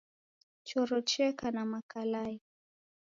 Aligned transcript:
Choro 0.67 0.99
cheka 1.09 1.47
na 1.53 1.63
makalai 1.71 2.35